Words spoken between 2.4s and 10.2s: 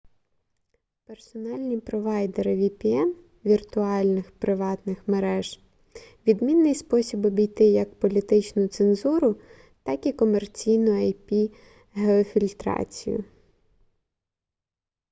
vpn віртуальних приватних мереж— відмінний спосіб обійти як політичну цензуру так і